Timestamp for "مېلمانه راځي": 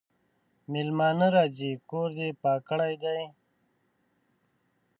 0.71-1.71